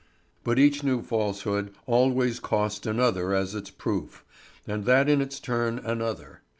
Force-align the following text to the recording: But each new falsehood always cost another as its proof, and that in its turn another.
But 0.43 0.57
each 0.57 0.83
new 0.83 1.03
falsehood 1.03 1.75
always 1.85 2.39
cost 2.39 2.87
another 2.87 3.35
as 3.35 3.53
its 3.53 3.69
proof, 3.69 4.25
and 4.65 4.85
that 4.85 5.07
in 5.07 5.21
its 5.21 5.39
turn 5.39 5.77
another. 5.77 6.41